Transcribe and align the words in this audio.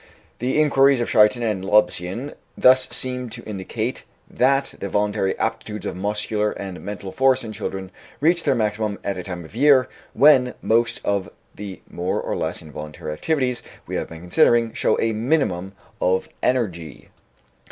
The 0.39 0.59
inquiries 0.59 0.99
of 0.99 1.11
Schuyten 1.11 1.43
and 1.43 1.63
Lobsien 1.63 2.33
thus 2.57 2.89
seem 2.89 3.29
to 3.29 3.43
indicate 3.43 4.03
that 4.27 4.73
the 4.79 4.89
voluntary 4.89 5.37
aptitudes 5.37 5.85
of 5.85 5.95
muscular 5.95 6.53
and 6.53 6.81
mental 6.83 7.11
force 7.11 7.43
in 7.43 7.51
children 7.51 7.91
reach 8.19 8.43
their 8.43 8.55
maximum 8.55 8.97
at 9.03 9.17
a 9.17 9.21
time 9.21 9.45
of 9.45 9.51
the 9.51 9.59
year 9.59 9.87
when 10.15 10.55
most 10.63 11.01
of 11.05 11.29
the 11.53 11.81
more 11.87 12.19
or 12.19 12.35
less 12.35 12.63
involuntary 12.63 13.13
activities 13.13 13.61
we 13.85 13.93
have 13.93 14.09
been 14.09 14.21
considering 14.21 14.73
show 14.73 14.99
a 14.99 15.13
minimum 15.13 15.73
of 16.01 16.27
energy. 16.41 17.09